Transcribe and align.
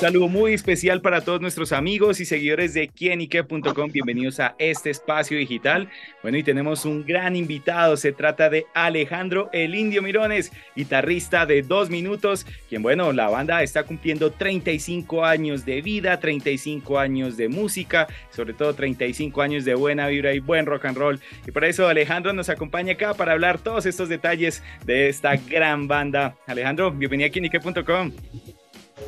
Saludo 0.00 0.28
muy 0.28 0.54
especial 0.54 1.02
para 1.02 1.20
todos 1.20 1.42
nuestros 1.42 1.72
amigos 1.72 2.20
y 2.20 2.24
seguidores 2.24 2.72
de 2.72 2.88
quienique.com. 2.88 3.92
Bienvenidos 3.92 4.40
a 4.40 4.54
este 4.56 4.88
espacio 4.88 5.36
digital. 5.36 5.90
Bueno, 6.22 6.38
y 6.38 6.42
tenemos 6.42 6.86
un 6.86 7.04
gran 7.04 7.36
invitado. 7.36 7.98
Se 7.98 8.10
trata 8.12 8.48
de 8.48 8.64
Alejandro 8.72 9.50
El 9.52 9.74
Indio 9.74 10.00
Mirones, 10.00 10.52
guitarrista 10.74 11.44
de 11.44 11.60
dos 11.60 11.90
minutos, 11.90 12.46
quien, 12.70 12.80
bueno, 12.82 13.12
la 13.12 13.28
banda 13.28 13.62
está 13.62 13.82
cumpliendo 13.82 14.30
35 14.30 15.22
años 15.22 15.66
de 15.66 15.82
vida, 15.82 16.18
35 16.18 16.98
años 16.98 17.36
de 17.36 17.50
música, 17.50 18.08
sobre 18.30 18.54
todo 18.54 18.72
35 18.72 19.42
años 19.42 19.66
de 19.66 19.74
buena 19.74 20.06
vibra 20.06 20.32
y 20.32 20.38
buen 20.38 20.64
rock 20.64 20.86
and 20.86 20.96
roll. 20.96 21.20
Y 21.46 21.50
por 21.50 21.66
eso 21.66 21.88
Alejandro 21.88 22.32
nos 22.32 22.48
acompaña 22.48 22.94
acá 22.94 23.12
para 23.12 23.32
hablar 23.32 23.58
todos 23.58 23.84
estos 23.84 24.08
detalles 24.08 24.62
de 24.86 25.10
esta 25.10 25.36
gran 25.36 25.88
banda. 25.88 26.38
Alejandro, 26.46 26.90
bienvenido 26.90 27.28
a 27.28 27.32
quienique.com. 27.32 28.12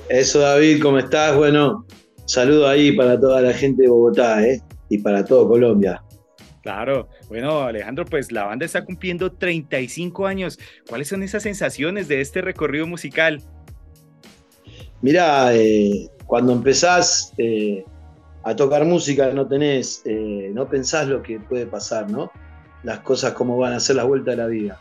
Eso, 0.08 0.40
David, 0.40 0.82
¿cómo 0.82 0.98
estás? 0.98 1.36
Bueno, 1.36 1.86
saludo 2.26 2.68
ahí 2.68 2.92
para 2.92 3.18
toda 3.18 3.40
la 3.40 3.52
gente 3.52 3.82
de 3.82 3.88
Bogotá 3.88 4.46
¿eh? 4.46 4.60
y 4.88 4.98
para 4.98 5.24
todo 5.24 5.48
Colombia. 5.48 6.02
Claro, 6.62 7.08
bueno 7.28 7.62
Alejandro, 7.62 8.04
pues 8.04 8.30
la 8.30 8.44
banda 8.44 8.64
está 8.64 8.84
cumpliendo 8.84 9.32
35 9.32 10.26
años. 10.26 10.58
¿Cuáles 10.88 11.08
son 11.08 11.22
esas 11.24 11.42
sensaciones 11.42 12.06
de 12.06 12.20
este 12.20 12.40
recorrido 12.40 12.86
musical? 12.86 13.42
Mira, 15.00 15.52
eh, 15.54 16.08
cuando 16.26 16.52
empezás 16.52 17.32
eh, 17.36 17.84
a 18.44 18.54
tocar 18.54 18.84
música 18.84 19.32
no 19.32 19.48
tenés, 19.48 20.02
eh, 20.04 20.50
no 20.54 20.68
pensás 20.68 21.08
lo 21.08 21.20
que 21.22 21.40
puede 21.40 21.66
pasar, 21.66 22.08
¿no? 22.08 22.30
Las 22.84 23.00
cosas 23.00 23.32
como 23.32 23.58
van 23.58 23.72
a 23.72 23.80
ser 23.80 23.96
la 23.96 24.04
vuelta 24.04 24.30
de 24.30 24.36
la 24.36 24.46
vida. 24.46 24.80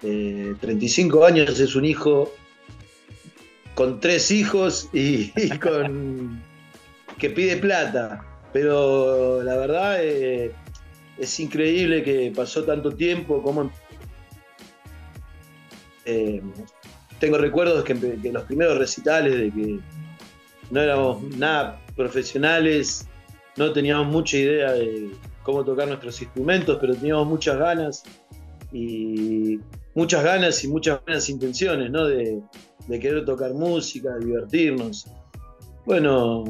35 0.00 1.24
años 1.24 1.58
es 1.58 1.74
un 1.74 1.84
hijo 1.84 2.30
con 3.78 4.00
tres 4.00 4.32
hijos 4.32 4.88
y, 4.92 5.30
con 5.60 6.42
que 7.16 7.30
pide 7.30 7.58
plata. 7.58 8.24
Pero 8.52 9.40
la 9.44 9.56
verdad 9.56 9.98
eh, 10.00 10.52
es 11.16 11.38
increíble 11.38 12.02
que 12.02 12.32
pasó 12.34 12.64
tanto 12.64 12.90
tiempo, 12.90 13.40
como 13.40 13.70
eh, 16.06 16.42
tengo 17.20 17.38
recuerdos 17.38 17.84
que, 17.84 17.94
que, 18.20 18.32
los 18.32 18.42
primeros 18.44 18.78
recitales 18.78 19.38
de 19.38 19.52
que 19.52 19.78
no 20.72 20.80
éramos 20.80 21.22
nada 21.36 21.80
profesionales, 21.94 23.06
no 23.56 23.72
teníamos 23.72 24.08
mucha 24.08 24.38
idea 24.38 24.72
de 24.72 25.12
cómo 25.44 25.64
tocar 25.64 25.86
nuestros 25.86 26.20
instrumentos, 26.20 26.78
pero 26.80 26.96
teníamos 26.96 27.28
muchas 27.28 27.56
ganas 27.56 28.02
y 28.72 29.60
muchas 29.94 30.24
ganas 30.24 30.64
y 30.64 30.68
muchas 30.68 31.00
buenas 31.04 31.28
intenciones, 31.28 31.92
¿no? 31.92 32.06
De, 32.06 32.42
de 32.88 32.98
querer 32.98 33.24
tocar 33.24 33.54
música, 33.54 34.16
divertirnos. 34.18 35.06
Bueno, 35.84 36.44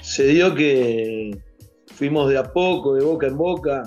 se 0.00 0.26
dio 0.26 0.54
que 0.54 1.36
fuimos 1.86 2.30
de 2.30 2.38
a 2.38 2.44
poco, 2.44 2.94
de 2.94 3.04
boca 3.04 3.26
en 3.26 3.36
boca, 3.36 3.82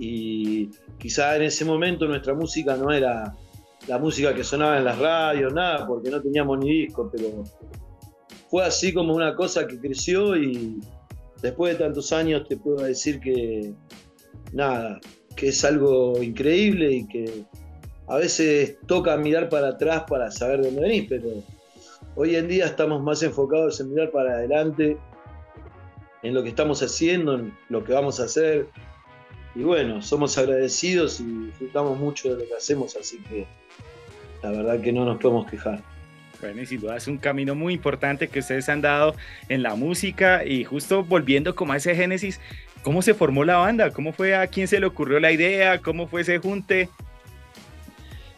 y 0.00 0.70
quizá 0.98 1.36
en 1.36 1.42
ese 1.42 1.64
momento 1.64 2.06
nuestra 2.06 2.32
música 2.32 2.74
no 2.76 2.90
era 2.90 3.36
la 3.86 3.98
música 3.98 4.34
que 4.34 4.42
sonaba 4.42 4.78
en 4.78 4.84
las 4.84 4.98
radios, 4.98 5.52
nada, 5.52 5.86
porque 5.86 6.10
no 6.10 6.22
teníamos 6.22 6.58
ni 6.58 6.86
disco, 6.86 7.10
pero 7.12 7.44
fue 8.48 8.64
así 8.64 8.92
como 8.94 9.14
una 9.14 9.34
cosa 9.34 9.66
que 9.66 9.78
creció 9.78 10.36
y 10.36 10.80
después 11.42 11.74
de 11.74 11.84
tantos 11.84 12.12
años 12.12 12.48
te 12.48 12.56
puedo 12.56 12.84
decir 12.84 13.20
que 13.20 13.74
nada, 14.52 14.98
que 15.36 15.48
es 15.48 15.64
algo 15.64 16.22
increíble 16.22 16.92
y 16.92 17.06
que 17.06 17.44
a 18.10 18.16
veces 18.16 18.76
toca 18.86 19.16
mirar 19.16 19.48
para 19.48 19.68
atrás 19.68 20.02
para 20.08 20.32
saber 20.32 20.62
dónde 20.62 20.80
venís, 20.80 21.06
pero 21.08 21.28
hoy 22.16 22.34
en 22.34 22.48
día 22.48 22.66
estamos 22.66 23.00
más 23.00 23.22
enfocados 23.22 23.78
en 23.78 23.90
mirar 23.90 24.10
para 24.10 24.32
adelante, 24.32 24.96
en 26.24 26.34
lo 26.34 26.42
que 26.42 26.48
estamos 26.48 26.82
haciendo, 26.82 27.36
en 27.36 27.56
lo 27.68 27.84
que 27.84 27.92
vamos 27.92 28.18
a 28.18 28.24
hacer. 28.24 28.66
Y 29.54 29.62
bueno, 29.62 30.02
somos 30.02 30.36
agradecidos 30.38 31.20
y 31.20 31.24
disfrutamos 31.46 32.00
mucho 32.00 32.34
de 32.34 32.42
lo 32.42 32.48
que 32.48 32.54
hacemos, 32.56 32.96
así 32.96 33.18
que 33.28 33.46
la 34.42 34.50
verdad 34.50 34.80
que 34.80 34.92
no 34.92 35.04
nos 35.04 35.20
podemos 35.20 35.48
quejar. 35.48 35.80
Bueno, 36.40 36.62
y 36.62 36.66
sin 36.66 36.80
duda 36.80 36.96
es 36.96 37.06
un 37.06 37.18
camino 37.18 37.54
muy 37.54 37.74
importante 37.74 38.26
que 38.26 38.40
ustedes 38.40 38.68
han 38.68 38.80
dado 38.80 39.14
en 39.48 39.62
la 39.62 39.76
música 39.76 40.44
y 40.44 40.64
justo 40.64 41.04
volviendo 41.04 41.54
como 41.54 41.74
a 41.74 41.76
ese 41.76 41.94
génesis, 41.94 42.40
¿cómo 42.82 43.02
se 43.02 43.14
formó 43.14 43.44
la 43.44 43.58
banda? 43.58 43.92
¿Cómo 43.92 44.12
fue 44.12 44.34
a 44.34 44.48
quién 44.48 44.66
se 44.66 44.80
le 44.80 44.86
ocurrió 44.86 45.20
la 45.20 45.30
idea? 45.30 45.80
¿Cómo 45.80 46.08
fue 46.08 46.22
ese 46.22 46.38
junte? 46.38 46.88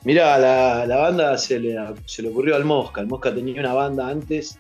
Mira, 0.04 0.36
la, 0.38 0.84
la, 0.86 0.96
banda 0.96 1.38
se 1.38 1.60
le, 1.60 1.76
se 2.06 2.22
le 2.22 2.28
ocurrió 2.28 2.56
al 2.56 2.64
Mosca. 2.64 3.00
El 3.00 3.06
Mosca 3.06 3.32
tenía 3.32 3.60
una 3.60 3.72
banda 3.72 4.08
antes 4.08 4.58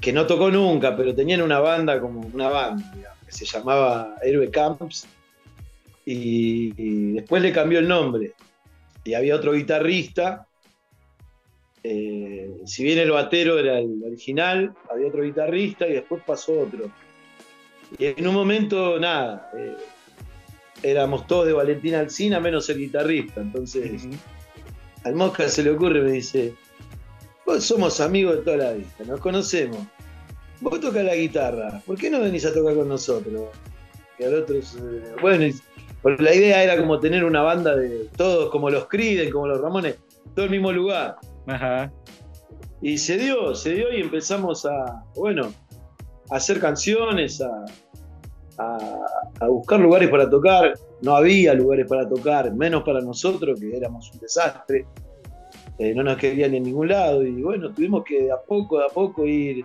que 0.00 0.12
no 0.12 0.26
tocó 0.26 0.50
nunca, 0.50 0.96
pero 0.96 1.14
tenían 1.14 1.42
una 1.42 1.60
banda 1.60 2.00
como 2.00 2.20
una 2.20 2.48
banda, 2.48 3.14
que 3.24 3.32
se 3.32 3.44
llamaba 3.44 4.16
Héroe 4.22 4.50
Camps. 4.50 5.06
Y, 6.04 7.12
después 7.14 7.42
le 7.42 7.52
cambió 7.52 7.78
el 7.78 7.88
nombre. 7.88 8.32
Y 9.04 9.14
había 9.14 9.36
otro 9.36 9.52
guitarrista. 9.52 10.46
Eh, 11.82 12.50
si 12.64 12.82
bien 12.82 12.98
el 12.98 13.12
batero 13.12 13.58
era 13.58 13.78
el 13.78 14.02
original, 14.04 14.74
había 14.90 15.08
otro 15.08 15.22
guitarrista 15.22 15.86
y 15.86 15.92
después 15.94 16.22
pasó 16.26 16.60
otro. 16.60 16.90
Y 17.98 18.06
en 18.06 18.26
un 18.26 18.34
momento, 18.34 18.98
nada, 18.98 19.50
eh, 19.56 19.76
éramos 20.82 21.26
todos 21.28 21.46
de 21.46 21.52
Valentina 21.52 22.00
Alcina, 22.00 22.40
menos 22.40 22.68
el 22.68 22.78
guitarrista. 22.78 23.40
Entonces 23.40 24.08
al 25.06 25.14
Mosca 25.14 25.48
se 25.48 25.62
le 25.62 25.70
ocurre, 25.70 26.02
me 26.02 26.12
dice, 26.12 26.54
vos 27.46 27.64
somos 27.64 28.00
amigos 28.00 28.36
de 28.36 28.42
toda 28.42 28.56
la 28.56 28.72
vida, 28.72 28.88
nos 29.06 29.20
conocemos. 29.20 29.78
Vos 30.60 30.80
tocas 30.80 31.04
la 31.04 31.14
guitarra, 31.14 31.80
¿por 31.86 31.96
qué 31.96 32.10
no 32.10 32.20
venís 32.20 32.44
a 32.44 32.52
tocar 32.52 32.74
con 32.74 32.88
nosotros? 32.88 33.50
Y 34.18 34.24
al 34.24 34.34
otro, 34.34 34.56
bueno, 35.20 35.54
la 36.18 36.34
idea 36.34 36.62
era 36.64 36.76
como 36.76 36.98
tener 36.98 37.24
una 37.24 37.42
banda 37.42 37.76
de 37.76 38.08
todos, 38.16 38.50
como 38.50 38.68
los 38.70 38.88
Criden, 38.88 39.30
como 39.30 39.46
los 39.46 39.60
Ramones, 39.60 39.96
todo 40.34 40.46
el 40.46 40.50
mismo 40.50 40.72
lugar. 40.72 41.16
Ajá. 41.46 41.92
Y 42.82 42.98
se 42.98 43.16
dio, 43.16 43.54
se 43.54 43.74
dio 43.74 43.92
y 43.92 44.00
empezamos 44.00 44.66
a, 44.66 45.04
bueno, 45.14 45.52
a 46.30 46.36
hacer 46.36 46.58
canciones, 46.58 47.40
a, 47.40 47.64
a, 48.58 49.46
buscar 49.48 49.80
lugares 49.80 50.08
para 50.08 50.28
tocar. 50.28 50.74
No 51.02 51.16
había 51.16 51.54
lugares 51.54 51.86
para 51.88 52.08
tocar, 52.08 52.52
menos 52.54 52.82
para 52.82 53.00
nosotros, 53.00 53.60
que 53.60 53.76
éramos 53.76 54.10
un 54.12 54.20
desastre. 54.20 54.86
Eh, 55.78 55.94
no 55.94 56.02
nos 56.02 56.16
querían 56.16 56.54
en 56.54 56.62
ningún 56.62 56.88
lado. 56.88 57.22
Y 57.22 57.42
bueno, 57.42 57.72
tuvimos 57.72 58.04
que 58.04 58.22
de 58.24 58.32
a 58.32 58.38
poco, 58.38 58.78
de 58.78 58.86
a 58.86 58.88
poco 58.88 59.26
ir 59.26 59.64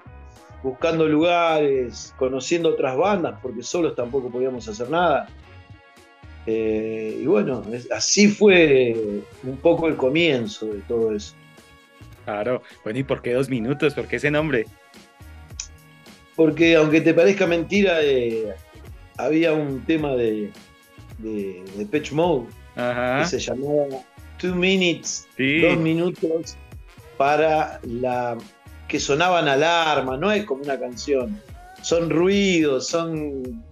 buscando 0.63 1.07
lugares, 1.07 2.13
conociendo 2.17 2.69
otras 2.69 2.95
bandas, 2.97 3.39
porque 3.41 3.63
solos 3.63 3.95
tampoco 3.95 4.29
podíamos 4.29 4.67
hacer 4.67 4.89
nada. 4.89 5.27
Eh, 6.45 7.19
y 7.21 7.25
bueno, 7.25 7.63
así 7.91 8.27
fue 8.27 9.21
un 9.43 9.57
poco 9.57 9.87
el 9.87 9.95
comienzo 9.95 10.67
de 10.67 10.79
todo 10.81 11.13
eso. 11.15 11.35
Claro, 12.25 12.61
bueno, 12.83 12.99
¿y 12.99 13.03
por 13.03 13.21
qué 13.21 13.33
dos 13.33 13.49
minutos? 13.49 13.93
¿Por 13.93 14.07
qué 14.07 14.17
ese 14.17 14.31
nombre? 14.31 14.65
Porque 16.35 16.75
aunque 16.75 17.01
te 17.01 17.13
parezca 17.13 17.45
mentira, 17.47 18.01
eh, 18.01 18.53
había 19.17 19.53
un 19.53 19.85
tema 19.85 20.15
de, 20.15 20.51
de, 21.19 21.63
de 21.75 21.85
Pitch 21.85 22.11
Mode 22.11 22.47
que 22.75 23.25
se 23.25 23.39
llamaba 23.39 23.87
Two 24.39 24.55
Minutes, 24.55 25.27
dos 25.37 25.77
minutos 25.77 26.57
para 27.17 27.79
la 27.83 28.37
que 28.87 28.99
sonaban 28.99 29.47
alarmas, 29.47 30.19
no 30.19 30.31
es 30.31 30.43
como 30.45 30.63
una 30.63 30.79
canción, 30.79 31.39
son 31.81 32.09
ruidos, 32.09 32.87
son 32.87 33.63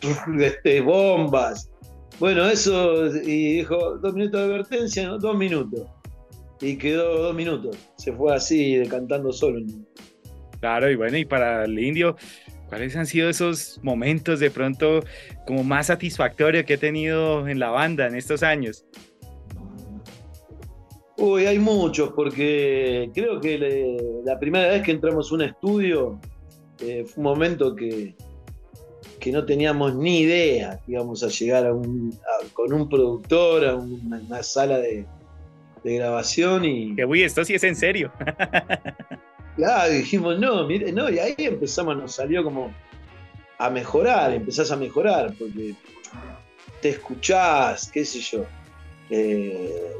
este, 0.40 0.80
bombas. 0.80 1.70
Bueno, 2.20 2.46
eso, 2.46 3.06
y 3.16 3.58
dijo, 3.58 3.96
dos 3.98 4.14
minutos 4.14 4.40
de 4.40 4.46
advertencia, 4.46 5.06
¿no? 5.06 5.18
dos 5.18 5.36
minutos. 5.36 5.88
Y 6.60 6.76
quedó 6.76 7.22
dos 7.22 7.34
minutos. 7.34 7.76
Se 7.96 8.12
fue 8.12 8.34
así, 8.34 8.82
cantando 8.90 9.32
solo. 9.32 9.64
Claro, 10.60 10.90
y 10.90 10.96
bueno, 10.96 11.16
y 11.16 11.24
para 11.24 11.64
el 11.64 11.78
indio, 11.78 12.16
¿Cuáles 12.68 12.94
han 12.96 13.06
sido 13.06 13.30
esos 13.30 13.80
momentos 13.82 14.40
de 14.40 14.50
pronto 14.50 15.02
como 15.46 15.64
más 15.64 15.86
satisfactorios 15.86 16.64
que 16.64 16.74
he 16.74 16.78
tenido 16.78 17.48
en 17.48 17.58
la 17.58 17.70
banda 17.70 18.06
en 18.06 18.14
estos 18.14 18.42
años? 18.42 18.84
Uy, 21.16 21.46
hay 21.46 21.58
muchos, 21.58 22.10
porque 22.10 23.10
creo 23.12 23.40
que 23.40 24.20
la 24.24 24.38
primera 24.38 24.68
vez 24.68 24.82
que 24.82 24.92
entramos 24.92 25.32
a 25.32 25.34
un 25.34 25.42
estudio 25.42 26.20
eh, 26.80 27.04
fue 27.06 27.16
un 27.16 27.24
momento 27.24 27.74
que, 27.74 28.14
que 29.18 29.32
no 29.32 29.44
teníamos 29.44 29.96
ni 29.96 30.20
idea 30.20 30.78
que 30.84 30.92
íbamos 30.92 31.24
a 31.24 31.28
llegar 31.28 31.66
a 31.66 31.72
un, 31.72 32.16
con 32.52 32.72
un 32.72 32.88
productor 32.88 33.66
a 33.66 33.74
una, 33.74 34.42
sala 34.42 34.78
de, 34.78 35.06
de 35.82 35.96
grabación 35.96 36.64
y. 36.64 36.94
Que 36.94 37.04
uy, 37.04 37.22
esto 37.22 37.44
sí 37.44 37.54
es 37.54 37.64
en 37.64 37.74
serio. 37.74 38.12
claro, 39.58 39.92
dijimos, 39.92 40.38
no, 40.38 40.64
mire, 40.66 40.92
no, 40.92 41.10
y 41.10 41.18
ahí 41.18 41.34
empezamos, 41.36 41.96
nos 41.96 42.14
salió 42.14 42.44
como 42.44 42.72
a 43.58 43.68
mejorar, 43.68 44.32
empezás 44.32 44.70
a 44.70 44.76
mejorar, 44.76 45.34
porque 45.36 45.74
te 46.80 46.90
escuchás, 46.90 47.90
qué 47.92 48.04
sé 48.04 48.20
yo. 48.20 48.44
Eh, 49.10 49.92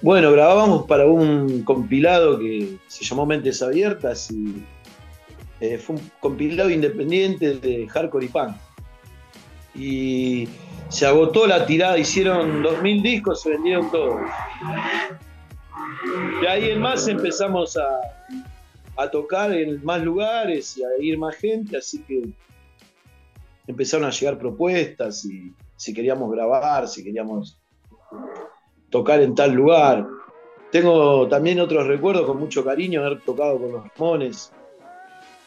bueno, 0.00 0.32
grabábamos 0.32 0.86
para 0.86 1.06
un 1.06 1.62
compilado 1.62 2.38
que 2.38 2.78
se 2.86 3.04
llamó 3.04 3.26
Mentes 3.26 3.60
Abiertas 3.60 4.30
y 4.30 4.64
eh, 5.60 5.76
fue 5.76 5.96
un 5.96 6.10
compilado 6.20 6.70
independiente 6.70 7.54
de 7.54 7.86
hardcore 7.86 8.24
y 8.24 8.28
punk. 8.28 8.56
Y 9.74 10.48
se 10.88 11.04
agotó 11.04 11.46
la 11.46 11.66
tirada, 11.66 11.98
hicieron 11.98 12.62
2.000 12.62 13.02
discos, 13.02 13.42
se 13.42 13.50
vendieron 13.50 13.90
todos. 13.90 14.22
Y 16.42 16.46
ahí 16.46 16.70
en 16.70 16.80
más 16.80 17.08
empezamos 17.08 17.76
a, 17.76 18.00
a 18.96 19.10
tocar 19.10 19.52
en 19.52 19.84
más 19.84 20.02
lugares 20.02 20.76
y 20.76 20.82
a 20.84 20.88
ir 21.00 21.18
más 21.18 21.36
gente, 21.36 21.76
así 21.76 22.02
que 22.02 22.28
empezaron 23.66 24.06
a 24.06 24.10
llegar 24.10 24.38
propuestas 24.38 25.24
y 25.24 25.52
si 25.76 25.94
queríamos 25.94 26.30
grabar, 26.32 26.88
si 26.88 27.04
queríamos 27.04 27.58
tocar 28.90 29.20
en 29.20 29.34
tal 29.34 29.52
lugar. 29.52 30.06
Tengo 30.72 31.28
también 31.28 31.60
otros 31.60 31.86
recuerdos 31.86 32.26
con 32.26 32.38
mucho 32.38 32.64
cariño, 32.64 33.00
haber 33.00 33.20
tocado 33.20 33.58
con 33.58 33.72
los 33.72 33.84
Ramones. 33.88 34.52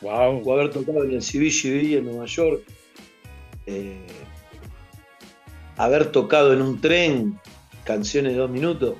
Wow. 0.01 0.41
O 0.43 0.53
haber 0.53 0.71
tocado 0.71 1.03
en 1.03 1.11
el 1.11 1.19
CBGB 1.19 1.97
en 1.97 2.05
Nueva 2.05 2.25
York. 2.25 2.63
Eh, 3.67 4.07
haber 5.77 6.11
tocado 6.11 6.53
en 6.53 6.61
un 6.61 6.81
tren 6.81 7.39
canciones 7.83 8.33
de 8.33 8.39
dos 8.39 8.49
minutos. 8.49 8.95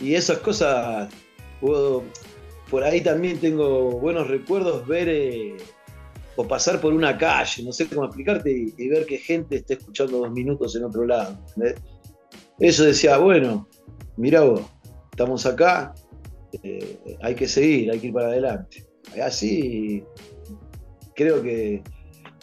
Y 0.00 0.14
esas 0.14 0.38
cosas, 0.38 1.12
por 1.60 2.84
ahí 2.84 3.00
también 3.00 3.38
tengo 3.38 3.90
buenos 3.98 4.28
recuerdos 4.28 4.86
ver 4.86 5.08
eh, 5.08 5.56
o 6.36 6.46
pasar 6.46 6.80
por 6.80 6.92
una 6.92 7.18
calle, 7.18 7.64
no 7.64 7.72
sé 7.72 7.88
cómo 7.88 8.04
explicarte, 8.04 8.72
y, 8.76 8.88
ver 8.88 9.06
que 9.06 9.18
gente 9.18 9.56
está 9.56 9.74
escuchando 9.74 10.18
dos 10.18 10.30
minutos 10.30 10.76
en 10.76 10.84
otro 10.84 11.04
lado. 11.04 11.36
Eso 12.60 12.84
decía, 12.84 13.18
bueno, 13.18 13.68
mira 14.16 14.42
vos, 14.42 14.62
estamos 15.10 15.44
acá, 15.46 15.94
eh, 16.62 16.98
hay 17.22 17.34
que 17.34 17.48
seguir, 17.48 17.90
hay 17.90 17.98
que 17.98 18.06
ir 18.08 18.12
para 18.12 18.28
adelante. 18.28 18.86
Así 19.22 20.04
creo 21.14 21.42
que 21.42 21.82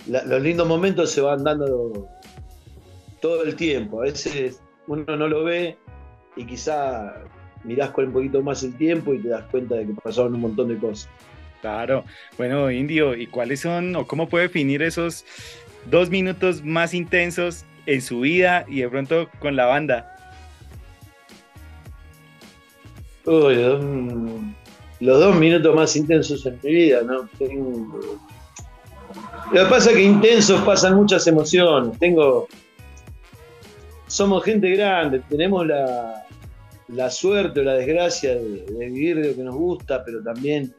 los 0.08 0.42
lindos 0.42 0.68
momentos 0.68 1.12
se 1.12 1.22
van 1.22 1.44
dando 1.44 2.10
todo 3.22 3.44
el 3.44 3.56
tiempo. 3.56 4.02
A 4.02 4.04
veces 4.04 4.62
uno 4.88 5.16
no 5.16 5.28
lo 5.28 5.46
ve 5.46 5.78
y 6.36 6.46
quizá 6.46 7.24
mirás 7.66 7.90
con 7.92 8.06
un 8.06 8.14
poquito 8.14 8.42
más 8.42 8.64
el 8.64 8.76
tiempo 8.76 9.14
y 9.14 9.20
te 9.20 9.30
das 9.30 9.44
cuenta 9.52 9.76
de 9.76 9.88
que 9.88 9.94
pasaron 9.94 10.36
un 10.36 10.42
montón 10.42 10.70
de 10.70 10.78
cosas. 10.78 11.10
Claro. 11.62 12.04
Bueno, 12.38 12.70
Indio, 12.70 13.16
¿y 13.16 13.28
cuáles 13.28 13.62
son 13.62 13.96
o 13.96 14.06
cómo 14.06 14.30
puede 14.30 14.44
definir 14.44 14.82
esos 14.84 15.26
dos 15.90 16.10
minutos 16.10 16.64
más 16.64 16.94
intensos 16.94 17.66
en 17.86 18.02
su 18.02 18.22
vida 18.22 18.66
y 18.68 18.82
de 18.82 18.90
pronto 18.90 19.30
con 19.40 19.56
la 19.56 19.66
banda? 19.66 20.12
Uy, 23.26 23.56
los 25.00 25.20
dos 25.20 25.36
minutos 25.36 25.76
más 25.76 25.96
intensos 25.96 26.46
en 26.46 26.60
mi 26.62 26.72
vida, 26.72 27.02
¿no? 27.02 27.28
Lo 29.52 29.64
que 29.64 29.70
pasa 29.70 29.90
es 29.90 29.96
que 29.96 30.04
intensos 30.04 30.62
pasan 30.62 30.96
muchas 30.96 31.26
emociones. 31.26 31.98
Tengo 31.98 32.48
somos 34.08 34.44
gente 34.44 34.70
grande, 34.70 35.22
tenemos 35.30 35.66
la, 35.68 36.26
suerte 37.10 37.60
o 37.60 37.64
la 37.64 37.74
desgracia 37.74 38.36
de, 38.36 38.66
vivir 38.90 39.22
de 39.22 39.30
lo 39.30 39.36
que 39.36 39.44
nos 39.44 39.56
gusta, 39.56 40.04
pero 40.04 40.22
también 40.24 40.74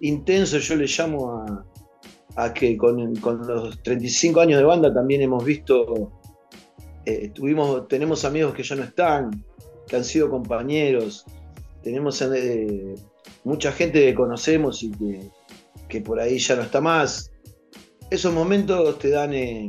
intenso 0.00 0.58
yo 0.58 0.76
le 0.76 0.86
llamo 0.86 1.64
a, 2.36 2.52
que 2.52 2.76
con, 2.76 3.14
los 3.46 3.82
35 3.82 4.40
años 4.40 4.58
de 4.58 4.64
banda 4.64 4.92
también 4.92 5.22
hemos 5.22 5.44
visto, 5.44 6.12
eh, 7.06 7.30
tuvimos, 7.30 7.88
tenemos 7.88 8.24
amigos 8.24 8.54
que 8.54 8.62
ya 8.62 8.76
no 8.76 8.84
están, 8.84 9.44
que 9.88 9.96
han 9.96 10.04
sido 10.04 10.28
compañeros, 10.28 11.24
tenemos 11.82 12.20
eh, 12.20 12.94
mucha 13.44 13.72
gente 13.72 14.04
que 14.04 14.14
conocemos 14.14 14.82
y 14.82 14.90
que, 14.90 15.30
que, 15.88 16.00
por 16.00 16.20
ahí 16.20 16.38
ya 16.38 16.56
no 16.56 16.62
está 16.62 16.80
más. 16.80 17.30
Esos 18.10 18.34
momentos 18.34 18.98
te 18.98 19.10
dan, 19.10 19.32
eh, 19.32 19.68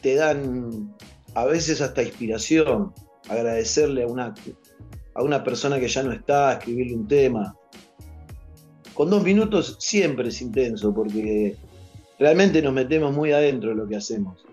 te 0.00 0.16
dan 0.16 0.94
a 1.34 1.44
veces 1.44 1.80
hasta 1.80 2.02
inspiración, 2.02 2.92
agradecerle 3.28 4.04
a 4.04 4.06
una, 4.06 4.34
a 5.14 5.22
una 5.22 5.42
persona 5.44 5.78
que 5.78 5.88
ya 5.88 6.02
no 6.02 6.12
está, 6.12 6.54
escribirle 6.54 6.94
un 6.94 7.08
tema. 7.08 7.56
Con 8.94 9.10
dos 9.10 9.22
minutos 9.22 9.76
siempre 9.80 10.28
es 10.28 10.40
intenso 10.40 10.94
porque 10.94 11.56
realmente 12.18 12.62
nos 12.62 12.72
metemos 12.72 13.14
muy 13.14 13.32
adentro 13.32 13.70
de 13.70 13.76
lo 13.76 13.88
que 13.88 13.96
hacemos. 13.96 14.44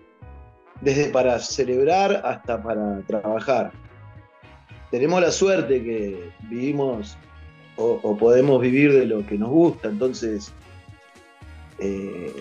Desde 0.80 1.10
para 1.10 1.38
celebrar 1.38 2.22
hasta 2.24 2.60
para 2.60 3.00
trabajar. 3.02 3.72
Tenemos 4.90 5.20
la 5.20 5.30
suerte 5.30 5.82
que 5.82 6.30
vivimos 6.50 7.16
o, 7.76 8.16
podemos 8.16 8.60
vivir 8.60 8.92
de 8.92 9.06
lo 9.06 9.24
que 9.26 9.38
nos 9.38 9.48
gusta, 9.48 9.88
entonces 9.88 10.52
eh, 11.78 12.32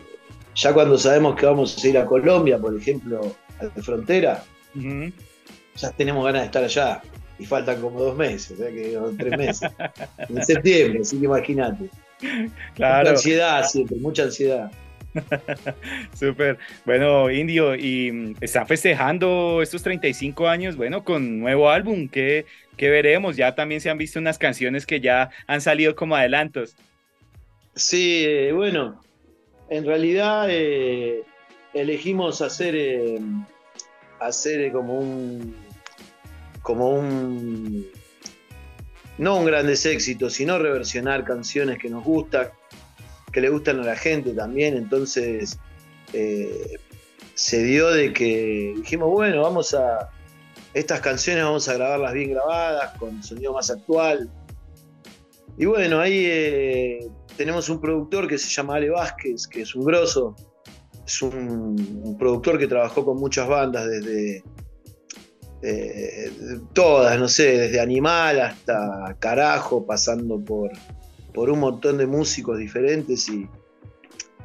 ya 0.55 0.73
cuando 0.73 0.97
sabemos 0.97 1.35
que 1.35 1.45
vamos 1.45 1.81
a 1.81 1.87
ir 1.87 1.97
a 1.97 2.05
Colombia, 2.05 2.59
por 2.59 2.75
ejemplo, 2.75 3.21
de 3.61 3.81
frontera, 3.81 4.43
ya 5.75 5.91
tenemos 5.91 6.25
ganas 6.25 6.41
de 6.41 6.45
estar 6.45 6.63
allá. 6.63 7.01
Y 7.39 7.45
faltan 7.45 7.81
como 7.81 7.99
dos 7.99 8.15
meses, 8.15 8.51
o 8.51 8.55
sea 8.57 8.69
que 8.69 8.99
tres 9.17 9.37
meses. 9.37 9.71
en 10.29 10.45
septiembre, 10.45 10.99
así 11.01 11.17
que 11.17 11.25
imagínate. 11.25 11.89
Claro. 12.75 12.99
Mucha 12.99 13.09
ansiedad 13.11 13.63
siempre, 13.65 13.97
mucha 13.97 14.23
ansiedad. 14.23 14.71
Súper. 16.13 16.57
Bueno, 16.85 17.29
Indio, 17.29 17.75
y 17.75 18.11
mm, 18.11 18.35
está 18.41 18.65
festejando 18.65 19.61
estos 19.61 19.83
35 19.83 20.47
años, 20.47 20.75
bueno, 20.75 21.03
con 21.03 21.39
nuevo 21.39 21.69
álbum. 21.69 22.07
¿Qué, 22.07 22.45
veremos? 22.77 23.35
Ya 23.35 23.53
también 23.53 23.81
se 23.81 23.89
han 23.89 23.97
visto 23.97 24.19
unas 24.19 24.37
canciones 24.37 24.85
que 24.85 24.99
ya 24.99 25.29
han 25.47 25.61
salido 25.61 25.95
como 25.95 26.15
adelantos. 26.15 26.75
Sí, 27.75 28.25
eh, 28.27 28.51
bueno, 28.53 29.01
en 29.69 29.85
realidad 29.85 30.47
eh, 30.49 31.23
elegimos 31.73 32.41
hacer, 32.41 32.75
eh, 32.75 33.19
hacer 34.21 34.71
como 34.71 34.99
un, 34.99 35.55
como 36.61 36.91
un, 36.91 37.87
no 39.17 39.37
un 39.37 39.45
grandes 39.45 39.85
éxitos, 39.85 40.33
sino 40.33 40.59
reversionar 40.59 41.23
canciones 41.23 41.79
que 41.79 41.89
nos 41.89 42.03
gustan, 42.03 42.49
que 43.33 43.41
le 43.41 43.49
gustan 43.49 43.79
a 43.79 43.83
la 43.83 43.95
gente 43.95 44.31
también. 44.33 44.77
Entonces 44.77 45.59
eh, 46.13 46.77
se 47.33 47.63
dio 47.63 47.89
de 47.89 48.13
que 48.13 48.73
dijimos, 48.77 49.09
bueno, 49.09 49.41
vamos 49.41 49.73
a, 49.73 50.11
estas 50.73 51.01
canciones 51.01 51.43
vamos 51.43 51.67
a 51.67 51.73
grabarlas 51.73 52.13
bien 52.13 52.31
grabadas, 52.31 52.97
con 52.97 53.23
sonido 53.23 53.53
más 53.53 53.71
actual. 53.71 54.29
Y 55.57 55.65
bueno, 55.65 55.99
ahí 55.99 56.25
eh, 56.27 57.09
tenemos 57.37 57.69
un 57.69 57.81
productor 57.81 58.27
que 58.27 58.37
se 58.37 58.49
llama 58.49 58.75
Ale 58.75 58.91
Vázquez, 58.91 59.47
que 59.47 59.61
es 59.61 59.75
un 59.75 59.83
grosso, 59.83 60.35
es 61.05 61.21
un, 61.21 62.15
productor 62.19 62.57
que 62.57 62.67
trabajó 62.67 63.05
con 63.05 63.17
muchas 63.17 63.47
bandas 63.47 63.87
desde 63.87 64.43
eh, 65.63 66.31
todas, 66.73 67.19
no 67.19 67.27
sé, 67.27 67.57
desde 67.57 67.79
Animal 67.79 68.39
hasta 68.41 69.15
Carajo, 69.19 69.85
pasando 69.85 70.39
por, 70.39 70.71
por 71.33 71.49
un 71.49 71.59
montón 71.59 71.97
de 71.97 72.07
músicos 72.07 72.57
diferentes 72.57 73.29
y 73.29 73.47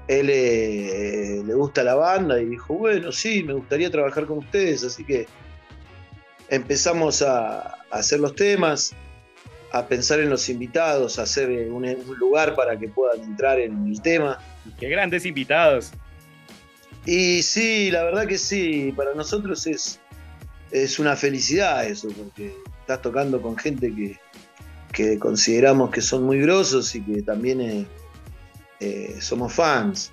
él 0.09 0.29
eh, 0.31 1.43
le 1.45 1.55
gusta 1.55 1.83
la 1.83 1.95
banda 1.95 2.41
y 2.41 2.47
dijo, 2.47 2.75
bueno, 2.75 3.11
sí, 3.13 3.43
me 3.43 3.55
gustaría 3.55 3.91
trabajar 3.91 4.27
con 4.27 4.39
ustedes, 4.39 4.85
así 4.85 5.05
que 5.05 5.27
empezamos 6.49 7.23
a, 7.23 7.75
hacer 7.91 8.21
los 8.21 8.35
temas, 8.35 8.95
a 9.73 9.87
pensar 9.87 10.21
en 10.21 10.31
los 10.31 10.49
invitados, 10.49 11.19
a 11.19 11.23
hacer 11.23 11.49
un, 11.71 11.85
un 11.85 12.19
lugar 12.19 12.55
para 12.55 12.79
que 12.79 12.89
puedan 12.89 13.23
entrar 13.23 13.59
en 13.59 13.87
el 13.87 14.01
tema. 14.03 14.39
Qué 14.79 14.89
grandes 14.89 15.25
invitados. 15.25 15.93
Y 17.07 17.43
sí, 17.43 17.91
la 17.93 18.03
verdad 18.03 18.27
que 18.27 18.37
sí, 18.37 18.93
para 18.97 19.15
nosotros 19.15 19.67
es, 19.69 20.01
es 20.73 20.99
una 20.99 21.15
felicidad 21.15 21.87
eso, 21.87 22.09
porque 22.09 22.53
estás 22.81 23.01
tocando 23.01 23.41
con 23.41 23.57
gente 23.57 23.93
que, 23.95 24.19
consideramos 25.19 25.91
que 25.91 26.01
son 26.01 26.25
muy 26.25 26.41
grosos 26.41 26.95
y 26.95 27.03
que 27.03 27.23
también 27.23 27.61
eh, 27.61 27.87
eh, 28.81 29.17
somos 29.21 29.53
fans. 29.53 30.11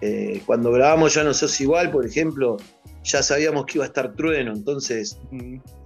Eh, 0.00 0.42
cuando 0.44 0.72
grabamos 0.72 1.14
Ya 1.14 1.22
no 1.22 1.32
sos 1.32 1.60
igual, 1.60 1.90
por 1.90 2.04
ejemplo, 2.04 2.56
ya 3.04 3.22
sabíamos 3.22 3.66
que 3.66 3.78
iba 3.78 3.84
a 3.84 3.88
estar 3.88 4.14
trueno, 4.14 4.52
entonces 4.52 5.18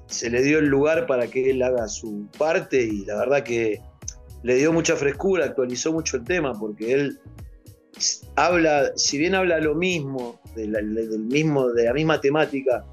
se 0.06 0.30
le 0.30 0.42
dio 0.42 0.60
el 0.60 0.66
lugar 0.66 1.06
para 1.06 1.26
que 1.26 1.50
él 1.50 1.62
haga 1.62 1.88
su 1.88 2.26
parte 2.38 2.82
y 2.82 3.04
la 3.04 3.16
verdad 3.16 3.42
que 3.42 3.80
le 4.42 4.54
dio 4.54 4.72
mucha 4.72 4.96
frescura, 4.96 5.44
actualizó 5.44 5.92
mucho 5.92 6.16
el 6.16 6.24
tema, 6.24 6.52
porque 6.58 6.92
él 6.92 7.20
habla, 8.36 8.92
si 8.96 9.18
bien 9.18 9.34
habla 9.34 9.58
lo 9.60 9.74
mismo, 9.74 10.40
de 10.54 10.68
la, 10.68 10.80
del 10.80 11.20
mismo, 11.20 11.68
de 11.68 11.84
la 11.84 11.92
misma 11.92 12.20
temática, 12.20 12.84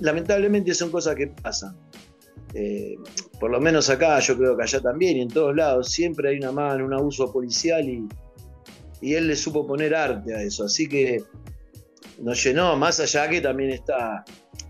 lamentablemente 0.00 0.74
son 0.74 0.90
cosas 0.90 1.14
que 1.14 1.28
pasan. 1.28 1.76
Eh, 2.54 2.96
por 3.40 3.50
lo 3.50 3.60
menos 3.60 3.88
acá, 3.88 4.18
yo 4.20 4.36
creo 4.36 4.56
que 4.56 4.62
allá 4.62 4.80
también 4.80 5.16
y 5.16 5.22
en 5.22 5.28
todos 5.28 5.54
lados, 5.56 5.90
siempre 5.90 6.30
hay 6.30 6.36
una 6.38 6.52
mano, 6.52 6.84
un 6.84 6.92
abuso 6.92 7.32
policial 7.32 7.88
y, 7.88 8.06
y 9.00 9.14
él 9.14 9.28
le 9.28 9.36
supo 9.36 9.66
poner 9.66 9.94
arte 9.94 10.34
a 10.34 10.42
eso. 10.42 10.64
Así 10.64 10.88
que 10.88 11.22
nos 12.18 12.42
llenó, 12.44 12.76
más 12.76 13.00
allá 13.00 13.28
que 13.28 13.40
también 13.40 13.70
está 13.70 14.24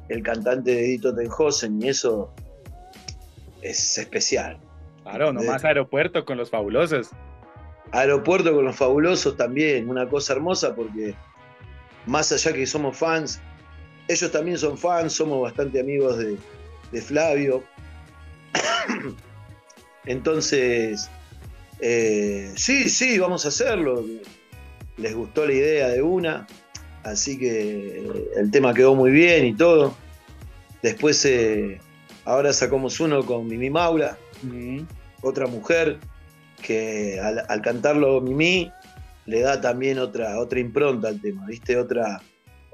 el 0.09 0.23
cantante 0.23 0.75
de 0.75 0.85
Edito 0.85 1.15
Tenjosen 1.15 1.83
y 1.83 1.89
eso 1.89 2.33
es 3.61 3.99
especial. 3.99 4.59
Claro, 5.03 5.33
nomás 5.33 5.65
aeropuerto 5.65 6.25
con 6.25 6.39
los 6.39 6.51
fabulosos. 6.51 7.11
Aeropuerto 7.93 8.55
con 8.55 8.65
los 8.65 8.77
fabulosos 8.77 9.37
también, 9.37 9.89
una 9.89 10.09
cosa 10.09 10.33
hermosa 10.33 10.75
porque 10.75 11.15
más 12.07 12.33
allá 12.33 12.53
que 12.53 12.67
somos 12.67 12.97
fans, 12.97 13.41
ellos 14.09 14.31
también 14.33 14.59
son 14.59 14.77
fans, 14.77 15.13
somos 15.13 15.41
bastante 15.43 15.81
amigos 15.81 16.19
de, 16.19 16.37
de 16.91 17.01
Flavio. 17.03 17.63
Entonces, 20.05 21.09
eh, 21.81 22.53
sí, 22.57 22.89
sí, 22.89 23.19
vamos 23.19 23.45
a 23.45 23.49
hacerlo. 23.49 24.05
Les 24.97 25.15
gustó 25.15 25.47
la 25.47 25.53
idea 25.53 25.89
de 25.89 26.03
una, 26.03 26.47
así 27.03 27.39
que 27.39 28.03
el 28.37 28.51
tema 28.51 28.75
quedó 28.75 28.95
muy 28.95 29.11
bien 29.11 29.47
y 29.47 29.55
todo. 29.55 29.95
Después, 30.83 31.25
eh, 31.25 31.81
ahora 32.25 32.53
sacamos 32.53 33.01
uno 33.01 33.25
con 33.25 33.47
Mimi 33.47 33.71
Maura, 33.71 34.19
otra 35.23 35.47
mujer, 35.47 35.99
que 36.63 37.21
al, 37.21 37.61
cantarlo 37.61 38.21
Mimi 38.21 38.73
le 39.27 39.41
da 39.41 39.61
también 39.61 39.99
otra, 39.99 40.39
otra 40.39 40.61
impronta 40.61 41.09
al 41.09 41.21
tema, 41.21 41.47
¿viste? 41.47 41.77
Otra, 41.77 42.23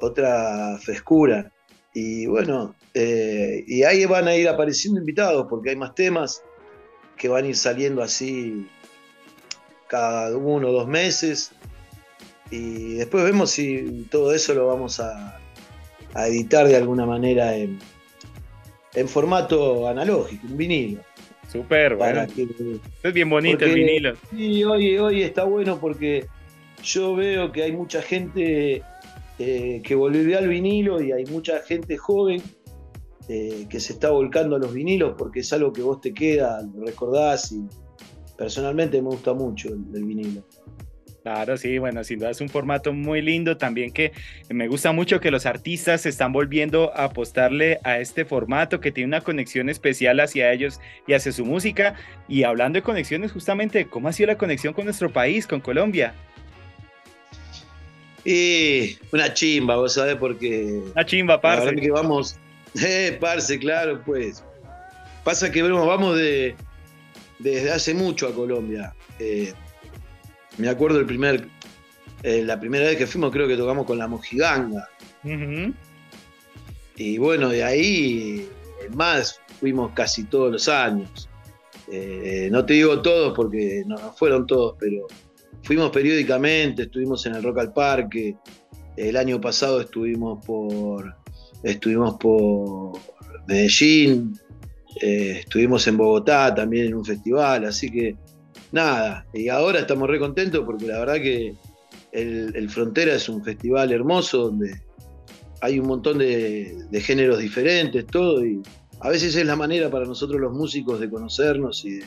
otra 0.00 0.78
frescura. 0.78 1.50
Y 1.92 2.26
bueno, 2.26 2.74
eh, 2.94 3.64
y 3.66 3.82
ahí 3.82 4.04
van 4.04 4.28
a 4.28 4.36
ir 4.36 4.48
apareciendo 4.48 5.00
invitados 5.00 5.46
porque 5.48 5.70
hay 5.70 5.76
más 5.76 5.94
temas 5.94 6.42
que 7.16 7.28
van 7.28 7.44
a 7.44 7.48
ir 7.48 7.56
saliendo 7.56 8.02
así 8.02 8.68
cada 9.88 10.36
uno 10.36 10.68
o 10.68 10.72
dos 10.72 10.86
meses. 10.86 11.52
Y 12.50 12.94
después 12.94 13.24
vemos 13.24 13.50
si 13.50 14.06
todo 14.10 14.32
eso 14.32 14.54
lo 14.54 14.66
vamos 14.66 15.00
a, 15.00 15.40
editar 16.26 16.66
de 16.66 16.76
alguna 16.76 17.06
manera 17.06 17.54
en, 17.54 17.78
en 18.94 19.08
formato 19.08 19.86
analógico, 19.86 20.46
un 20.46 20.56
vinilo. 20.56 21.02
Súper, 21.48 21.96
bueno. 21.96 22.26
es 23.02 23.14
bien 23.14 23.30
bonito 23.30 23.64
el 23.64 23.74
vinilo. 23.74 24.14
Sí, 24.30 24.62
hoy, 24.64 24.98
hoy 24.98 25.22
está 25.22 25.44
bueno 25.44 25.78
porque 25.80 26.26
yo 26.82 27.16
veo 27.16 27.50
que 27.50 27.62
hay 27.62 27.72
mucha 27.72 28.02
gente 28.02 28.82
eh, 29.38 29.80
que 29.82 29.94
volvió 29.94 30.38
al 30.38 30.48
vinilo 30.48 31.00
y 31.00 31.12
hay 31.12 31.24
mucha 31.26 31.60
gente 31.60 31.96
joven 31.96 32.42
eh, 33.28 33.66
que 33.68 33.78
se 33.78 33.92
está 33.92 34.10
volcando 34.10 34.56
a 34.56 34.58
los 34.58 34.72
vinilos 34.72 35.14
porque 35.16 35.40
es 35.40 35.52
algo 35.52 35.72
que 35.72 35.82
vos 35.82 36.00
te 36.00 36.12
queda, 36.12 36.62
lo 36.62 36.84
recordás 36.84 37.52
y 37.52 37.62
personalmente 38.36 39.00
me 39.00 39.08
gusta 39.08 39.34
mucho 39.34 39.68
el, 39.68 40.04
vinilo. 40.04 40.42
Claro, 41.28 41.58
sí, 41.58 41.76
bueno, 41.76 42.02
sin 42.04 42.20
duda 42.20 42.30
es 42.30 42.40
un 42.40 42.48
formato 42.48 42.94
muy 42.94 43.20
lindo 43.20 43.58
también 43.58 43.92
que 43.92 44.12
me 44.48 44.66
gusta 44.66 44.92
mucho 44.92 45.20
que 45.20 45.30
los 45.30 45.44
artistas 45.44 46.00
se 46.00 46.08
están 46.08 46.32
volviendo 46.32 46.90
a 46.96 47.04
apostarle 47.04 47.80
a 47.84 47.98
este 47.98 48.24
formato 48.24 48.80
que 48.80 48.92
tiene 48.92 49.08
una 49.08 49.20
conexión 49.20 49.68
especial 49.68 50.20
hacia 50.20 50.50
ellos 50.50 50.80
y 51.06 51.12
hacia 51.12 51.30
su 51.32 51.44
música. 51.44 51.96
Y 52.28 52.44
hablando 52.44 52.78
de 52.78 52.82
conexiones, 52.82 53.32
justamente, 53.32 53.88
¿cómo 53.88 54.08
ha 54.08 54.14
sido 54.14 54.28
la 54.28 54.38
conexión 54.38 54.72
con 54.72 54.86
nuestro 54.86 55.12
país, 55.12 55.46
con 55.46 55.60
Colombia? 55.60 56.14
Y 58.24 58.96
una 59.12 59.34
chimba, 59.34 59.76
vos 59.76 59.92
sabés, 59.92 60.16
porque. 60.16 60.80
Una 60.94 61.04
chimba, 61.04 61.38
parce. 61.42 61.76
que 61.76 61.90
vamos. 61.90 62.38
Eh, 62.82 63.18
parce, 63.20 63.58
claro, 63.58 64.00
pues. 64.04 64.42
Pasa 65.24 65.52
que 65.52 65.62
vamos 65.62 66.16
de, 66.16 66.54
desde 67.38 67.70
hace 67.70 67.92
mucho 67.92 68.28
a 68.28 68.34
Colombia. 68.34 68.94
Eh, 69.18 69.52
me 70.58 70.68
acuerdo 70.68 70.98
el 70.98 71.06
primer, 71.06 71.48
eh, 72.22 72.42
la 72.44 72.60
primera 72.60 72.84
vez 72.86 72.96
que 72.96 73.06
fuimos, 73.06 73.32
creo 73.32 73.48
que 73.48 73.56
tocamos 73.56 73.86
con 73.86 73.98
la 73.98 74.08
Mojiganga. 74.08 74.88
Y 76.96 77.18
bueno, 77.18 77.48
de 77.48 77.64
ahí, 77.64 78.48
más, 78.94 79.40
fuimos 79.60 79.92
casi 79.94 80.24
todos 80.24 80.52
los 80.52 80.68
años. 80.68 81.28
Eh, 81.90 82.48
no 82.50 82.66
te 82.66 82.74
digo 82.74 83.00
todos 83.00 83.34
porque 83.34 83.82
no 83.86 83.96
fueron 84.12 84.46
todos, 84.46 84.76
pero 84.78 85.06
fuimos 85.62 85.90
periódicamente, 85.90 86.82
estuvimos 86.82 87.24
en 87.26 87.34
el 87.34 87.42
Rock 87.42 87.58
al 87.58 87.72
Parque, 87.72 88.36
el 88.96 89.16
año 89.16 89.40
pasado 89.40 89.80
estuvimos 89.80 90.44
por, 90.44 91.14
estuvimos 91.62 92.14
por 92.14 92.98
Medellín, 93.46 94.38
eh, 95.00 95.40
estuvimos 95.40 95.86
en 95.86 95.96
Bogotá 95.96 96.54
también 96.54 96.86
en 96.86 96.94
un 96.94 97.04
festival, 97.04 97.64
así 97.64 97.90
que 97.90 98.16
nada, 98.72 99.26
y 99.32 99.48
ahora 99.48 99.80
estamos 99.80 100.08
re 100.08 100.18
contentos 100.18 100.64
porque 100.64 100.86
la 100.86 100.98
verdad 101.00 101.16
que 101.16 101.54
el, 102.12 102.70
Frontera 102.70 103.14
es 103.14 103.28
un 103.28 103.44
festival 103.44 103.92
hermoso 103.92 104.44
donde 104.44 104.82
hay 105.60 105.78
un 105.78 105.86
montón 105.86 106.18
de, 106.18 106.84
de, 106.90 107.00
géneros 107.00 107.38
diferentes, 107.38 108.06
todo, 108.06 108.44
y 108.44 108.62
a 109.00 109.08
veces 109.10 109.34
es 109.34 109.46
la 109.46 109.56
manera 109.56 109.90
para 109.90 110.04
nosotros 110.04 110.40
los 110.40 110.52
músicos 110.52 111.00
de 111.00 111.10
conocernos 111.10 111.84
y 111.84 111.98
de, 111.98 112.04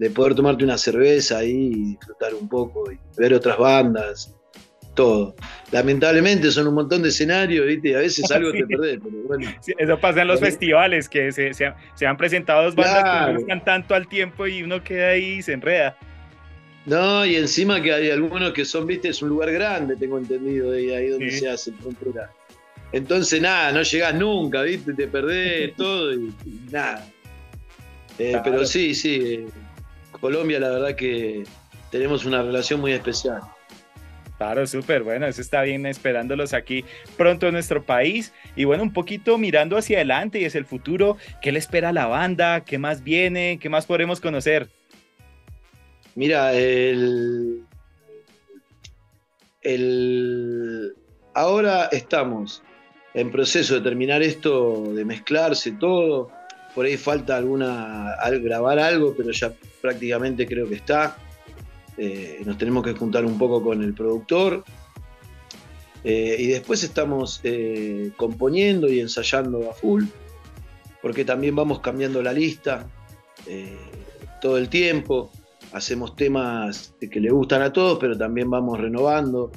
de 0.00 0.10
poder 0.10 0.34
tomarte 0.34 0.64
una 0.64 0.78
cerveza 0.78 1.38
ahí 1.38 1.72
y 1.74 1.84
disfrutar 1.90 2.34
un 2.34 2.48
poco 2.48 2.90
y 2.90 2.98
ver 3.16 3.34
otras 3.34 3.58
bandas, 3.58 4.34
todo. 4.94 5.34
Lamentablemente 5.72 6.50
son 6.50 6.68
un 6.68 6.74
montón 6.74 7.02
de 7.02 7.08
escenarios, 7.08 7.66
¿viste? 7.66 7.94
A 7.94 8.00
veces 8.00 8.30
algo 8.30 8.52
te 8.52 8.66
perdés, 8.66 8.98
pero 9.02 9.16
bueno. 9.24 9.50
eso 9.78 10.00
pasa 10.00 10.22
en 10.22 10.28
los 10.28 10.40
festivales, 10.40 11.08
que 11.08 11.32
se, 11.32 11.52
se, 11.54 12.06
han 12.06 12.16
presentado 12.16 12.64
dos 12.64 12.74
bandas 12.74 13.04
que 13.04 13.32
no 13.32 13.38
gustan 13.38 13.64
tanto 13.64 13.94
al 13.94 14.08
tiempo 14.08 14.46
y 14.46 14.62
uno 14.62 14.82
queda 14.82 15.10
ahí 15.10 15.38
y 15.38 15.42
se 15.42 15.52
enreda. 15.52 15.96
No, 16.86 17.26
y 17.26 17.36
encima 17.36 17.80
que 17.82 17.92
hay 17.92 18.10
algunos 18.10 18.52
que 18.52 18.64
son, 18.64 18.86
viste, 18.86 19.08
es 19.08 19.20
un 19.22 19.28
lugar 19.28 19.52
grande, 19.52 19.96
tengo 19.96 20.18
entendido, 20.18 20.70
de 20.72 20.96
ahí 20.96 21.08
donde 21.08 21.30
se 21.30 21.48
hace 21.48 21.72
frontera. 21.72 22.30
Entonces, 22.92 23.40
nada, 23.40 23.70
no 23.70 23.82
llegás 23.82 24.14
nunca, 24.14 24.62
viste, 24.62 24.94
te 24.94 25.06
perdés 25.06 25.74
todo 25.76 26.12
y, 26.12 26.34
nada. 26.70 27.06
Eh, 28.18 28.36
pero 28.42 28.66
sí, 28.66 28.94
sí, 28.94 29.14
eh, 29.14 29.46
Colombia, 30.20 30.58
la 30.58 30.70
verdad 30.70 30.96
que 30.96 31.44
tenemos 31.90 32.24
una 32.24 32.42
relación 32.42 32.80
muy 32.80 32.92
especial. 32.92 33.40
Claro, 34.40 34.66
súper, 34.66 35.02
bueno, 35.02 35.26
eso 35.26 35.42
está 35.42 35.60
bien 35.60 35.84
esperándolos 35.84 36.54
aquí 36.54 36.82
pronto 37.18 37.48
en 37.48 37.52
nuestro 37.52 37.84
país. 37.84 38.32
Y 38.56 38.64
bueno, 38.64 38.82
un 38.82 38.94
poquito 38.94 39.36
mirando 39.36 39.76
hacia 39.76 39.98
adelante 39.98 40.40
y 40.40 40.46
es 40.46 40.54
el 40.54 40.64
futuro, 40.64 41.18
¿qué 41.42 41.52
le 41.52 41.58
espera 41.58 41.90
a 41.90 41.92
la 41.92 42.06
banda? 42.06 42.64
¿Qué 42.64 42.78
más 42.78 43.04
viene? 43.04 43.58
¿Qué 43.60 43.68
más 43.68 43.84
podremos 43.84 44.18
conocer? 44.18 44.68
Mira, 46.14 46.54
el, 46.54 47.66
el, 49.60 50.94
ahora 51.34 51.90
estamos 51.92 52.62
en 53.12 53.30
proceso 53.30 53.74
de 53.74 53.82
terminar 53.82 54.22
esto, 54.22 54.84
de 54.94 55.04
mezclarse 55.04 55.72
todo. 55.72 56.30
Por 56.74 56.86
ahí 56.86 56.96
falta 56.96 57.36
alguna, 57.36 58.16
grabar 58.42 58.78
algo, 58.78 59.14
pero 59.14 59.32
ya 59.32 59.52
prácticamente 59.82 60.46
creo 60.46 60.66
que 60.66 60.76
está. 60.76 61.18
Eh, 62.02 62.40
nos 62.46 62.56
tenemos 62.56 62.82
que 62.82 62.94
juntar 62.94 63.26
un 63.26 63.36
poco 63.36 63.62
con 63.62 63.82
el 63.82 63.92
productor. 63.92 64.64
Eh, 66.02 66.36
y 66.38 66.46
después 66.46 66.82
estamos 66.82 67.40
eh, 67.44 68.12
componiendo 68.16 68.88
y 68.88 69.00
ensayando 69.00 69.70
a 69.70 69.74
full, 69.74 70.04
porque 71.02 71.26
también 71.26 71.54
vamos 71.54 71.80
cambiando 71.80 72.22
la 72.22 72.32
lista 72.32 72.88
todo 74.40 74.56
el 74.56 74.70
tiempo. 74.70 75.30
Hacemos 75.72 76.16
temas 76.16 76.94
que 76.98 77.20
le 77.20 77.30
gustan 77.30 77.60
a 77.60 77.70
todos, 77.70 77.98
pero 77.98 78.16
también 78.16 78.48
vamos 78.48 78.80
renovando. 78.80 79.52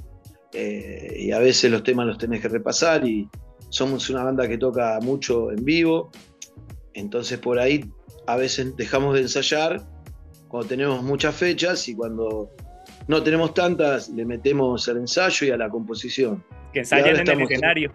y 0.53 1.31
a 1.31 1.39
veces 1.39 1.71
los 1.71 1.83
temas 1.83 2.05
los 2.07 2.17
tenés 2.17 2.41
que 2.41 2.50
repasar 2.50 3.07
y 3.07 3.29
somos 3.69 4.09
una 4.09 4.23
banda 4.23 4.50
que 4.50 4.57
toca 4.57 5.00
mucho 5.01 5.50
en 5.51 5.63
vivo. 5.63 6.12
Entonces 6.93 7.39
por 7.39 7.57
ahí 7.59 7.85
a 8.27 8.35
veces 8.35 8.75
dejamos 8.75 9.15
de 9.15 9.21
ensayar 9.21 9.92
cuando 10.53 10.69
tenemos 10.69 11.01
muchas 11.01 11.36
fechas 11.36 11.88
y 11.88 11.95
cuando 11.95 12.51
no 13.07 13.24
tenemos 13.24 13.55
tantas, 13.55 14.10
le 14.10 14.24
metemos 14.24 14.88
al 14.88 14.98
ensayo 14.98 15.48
y 15.48 15.50
a 15.50 15.57
la 15.57 15.67
composición. 15.67 16.43
Que 16.72 16.81
ensayen 16.81 17.22
en 17.22 17.27
el 17.27 17.41
escenario. 17.41 17.91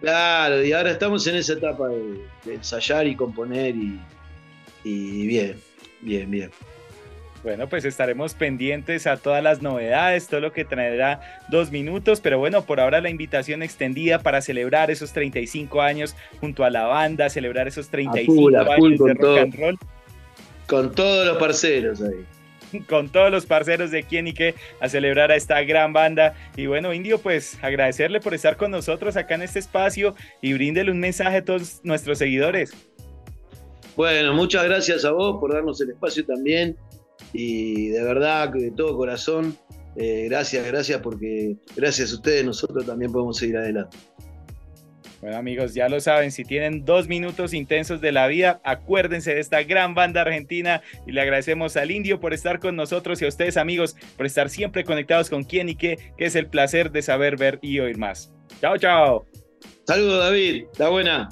claro, 0.00 0.64
y 0.64 0.72
ahora 0.72 0.92
estamos 0.92 1.26
en 1.26 1.36
esa 1.36 1.52
etapa 1.52 1.88
de, 1.88 2.54
ensayar 2.54 3.06
y 3.06 3.14
componer 3.14 3.76
y, 3.76 4.00
y 4.84 5.26
bien, 5.26 5.60
bien, 6.00 6.30
bien. 6.30 6.50
Bueno, 7.42 7.68
pues 7.68 7.84
estaremos 7.84 8.32
pendientes 8.32 9.06
a 9.06 9.18
todas 9.18 9.42
las 9.42 9.60
novedades, 9.60 10.28
todo 10.28 10.40
lo 10.40 10.54
que 10.54 10.64
traerá 10.64 11.42
dos 11.50 11.70
minutos, 11.70 12.22
pero 12.22 12.38
bueno, 12.38 12.64
por 12.64 12.80
ahora 12.80 13.02
la 13.02 13.10
invitación 13.10 13.62
extendida 13.62 14.20
para 14.20 14.40
celebrar 14.40 14.90
esos 14.90 15.12
35 15.12 15.82
años 15.82 16.16
junto 16.40 16.64
a 16.64 16.70
la 16.70 16.84
banda, 16.84 17.28
celebrar 17.28 17.68
esos 17.68 17.90
35 17.90 18.48
años 18.48 18.98
de 18.98 19.12
rock 19.12 19.38
and 19.40 19.54
roll 19.58 19.78
con 20.72 20.90
todos 20.90 21.26
los 21.26 21.36
parceros 21.36 22.00
ahí. 22.00 22.24
con 22.88 23.10
todos 23.10 23.30
los 23.30 23.44
parceros 23.44 23.90
de 23.90 24.04
Quién 24.04 24.26
y 24.26 24.32
qué 24.32 24.54
a 24.80 24.88
celebrar 24.88 25.30
a 25.30 25.36
esta 25.36 25.62
gran 25.64 25.92
banda. 25.92 26.34
Y 26.56 26.64
bueno, 26.64 26.94
Indio, 26.94 27.18
pues 27.18 27.62
agradecerle 27.62 28.20
por 28.20 28.32
estar 28.32 28.56
con 28.56 28.70
nosotros 28.70 29.18
acá 29.18 29.34
en 29.34 29.42
este 29.42 29.58
espacio 29.58 30.14
y 30.40 30.54
bríndele 30.54 30.90
un 30.90 30.98
mensaje 30.98 31.36
a 31.36 31.44
todos 31.44 31.80
nuestros 31.84 32.16
seguidores. 32.16 32.72
Bueno, 33.96 34.32
muchas 34.32 34.64
gracias 34.64 35.04
a 35.04 35.12
vos 35.12 35.38
por 35.38 35.52
darnos 35.52 35.78
el 35.82 35.90
espacio 35.90 36.24
también 36.24 36.74
y 37.34 37.88
de 37.88 38.02
verdad, 38.02 38.48
de 38.48 38.70
todo 38.70 38.96
corazón, 38.96 39.54
eh, 39.96 40.24
gracias, 40.30 40.66
gracias 40.66 41.02
porque 41.02 41.54
gracias 41.76 42.12
a 42.12 42.14
ustedes 42.14 42.46
nosotros 42.46 42.86
también 42.86 43.12
podemos 43.12 43.36
seguir 43.36 43.58
adelante. 43.58 43.98
Bueno 45.22 45.36
amigos, 45.36 45.72
ya 45.72 45.88
lo 45.88 46.00
saben, 46.00 46.32
si 46.32 46.44
tienen 46.44 46.84
dos 46.84 47.06
minutos 47.06 47.54
intensos 47.54 48.00
de 48.00 48.10
la 48.10 48.26
vida, 48.26 48.60
acuérdense 48.64 49.32
de 49.32 49.40
esta 49.40 49.62
gran 49.62 49.94
banda 49.94 50.22
argentina 50.22 50.82
y 51.06 51.12
le 51.12 51.20
agradecemos 51.20 51.76
al 51.76 51.92
indio 51.92 52.18
por 52.18 52.34
estar 52.34 52.58
con 52.58 52.74
nosotros 52.74 53.22
y 53.22 53.26
a 53.26 53.28
ustedes 53.28 53.56
amigos 53.56 53.94
por 54.16 54.26
estar 54.26 54.50
siempre 54.50 54.82
conectados 54.82 55.30
con 55.30 55.44
quién 55.44 55.68
y 55.68 55.76
qué, 55.76 55.96
que 56.18 56.24
es 56.24 56.34
el 56.34 56.48
placer 56.48 56.90
de 56.90 57.02
saber, 57.02 57.36
ver 57.36 57.60
y 57.62 57.78
oír 57.78 57.98
más. 57.98 58.32
Chao, 58.60 58.76
chao. 58.76 59.24
Saludos 59.86 60.24
David, 60.24 60.64
la 60.78 60.88
buena. 60.88 61.28